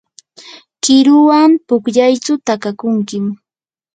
[0.83, 3.25] qiruwan pukllaychu takakunkim.